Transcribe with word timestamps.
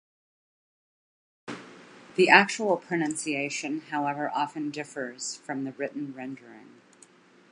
The 2.15 2.27
actual 2.27 2.77
pronunciation, 2.77 3.81
however, 3.91 4.31
often 4.33 4.71
differs 4.71 5.35
from 5.35 5.63
the 5.63 5.73
written 5.73 6.11
rendering. 6.15 6.81